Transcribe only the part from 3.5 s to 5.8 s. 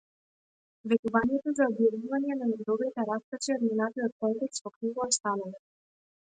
од минатиот конкурс во книга останува.